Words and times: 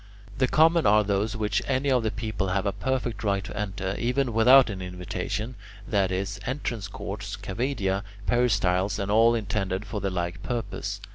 The 0.39 0.47
common 0.47 0.87
are 0.87 1.03
those 1.03 1.35
which 1.35 1.61
any 1.67 1.91
of 1.91 2.01
the 2.01 2.09
people 2.09 2.47
have 2.47 2.65
a 2.65 2.71
perfect 2.71 3.23
right 3.23 3.43
to 3.43 3.55
enter, 3.55 3.93
even 3.99 4.33
without 4.33 4.71
an 4.71 4.81
invitation: 4.81 5.53
that 5.87 6.11
is, 6.11 6.39
entrance 6.43 6.87
courts, 6.87 7.35
cavaedia, 7.37 8.01
peristyles, 8.25 8.97
and 8.97 9.11
all 9.11 9.35
intended 9.35 9.85
for 9.85 10.01
the 10.01 10.09
like 10.09 10.41
purpose. 10.41 11.01